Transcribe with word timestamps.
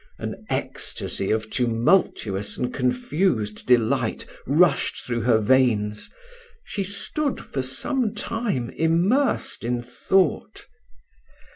An 0.17 0.47
ecstasy 0.49 1.29
of 1.29 1.51
tumultuous 1.51 2.57
and 2.57 2.73
confused 2.73 3.67
delight 3.67 4.25
rushed 4.47 5.05
through 5.05 5.21
her 5.21 5.37
veins: 5.37 6.09
she 6.63 6.83
stood 6.83 7.39
for 7.39 7.61
some 7.61 8.15
time 8.15 8.71
immersed 8.71 9.63
in 9.63 9.83
thought. 9.83 10.65